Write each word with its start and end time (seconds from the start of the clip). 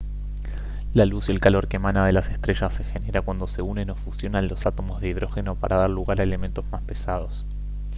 la 0.95 1.05
luz 1.05 1.29
y 1.29 1.31
el 1.31 1.39
calor 1.39 1.67
que 1.67 1.75
emana 1.75 2.07
de 2.07 2.11
las 2.11 2.29
estrellas 2.31 2.73
se 2.73 2.83
genera 2.83 3.21
cuando 3.21 3.45
se 3.45 3.61
unen 3.61 3.91
o 3.91 3.95
fusionan 3.95 4.47
los 4.47 4.65
átomos 4.65 4.99
de 4.99 5.09
hidrógeno 5.09 5.53
para 5.53 5.75
dar 5.77 5.91
lugar 5.91 6.19
a 6.21 6.23
elementos 6.23 6.65
más 6.71 6.81
pesados 6.81 7.45